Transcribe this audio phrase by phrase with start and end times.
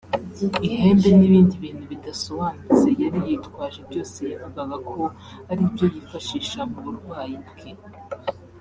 [0.67, 5.01] Ihembe n’ibindi bintu bidasobanutse yari yitwaje byose yavugaga ko
[5.51, 7.71] ari ibyo yifashisha mu burwayi bwe